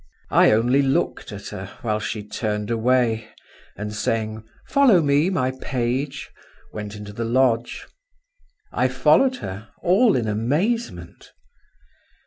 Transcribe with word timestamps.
I 0.31 0.49
only 0.49 0.81
looked 0.81 1.31
at 1.31 1.49
her, 1.49 1.77
while 1.83 1.99
she 1.99 2.27
turned 2.27 2.71
away, 2.71 3.27
and 3.77 3.93
saying, 3.93 4.43
"Follow 4.65 4.99
me, 4.99 5.29
my 5.29 5.51
page," 5.61 6.31
went 6.73 6.95
into 6.95 7.13
the 7.13 7.23
lodge. 7.23 7.85
I 8.71 8.87
followed 8.87 9.35
her—all 9.35 10.15
in 10.15 10.27
amazement. 10.27 11.29